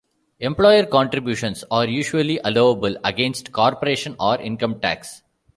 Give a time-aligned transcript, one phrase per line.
[0.39, 5.21] Employer contributions are usually allowable against corporation or income tax.